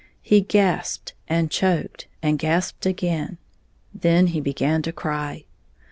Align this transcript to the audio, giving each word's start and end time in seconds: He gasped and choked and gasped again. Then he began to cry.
He 0.23 0.41
gasped 0.41 1.13
and 1.27 1.51
choked 1.51 2.07
and 2.23 2.39
gasped 2.39 2.87
again. 2.87 3.37
Then 3.93 4.25
he 4.33 4.41
began 4.41 4.81
to 4.81 4.91
cry. 4.91 5.45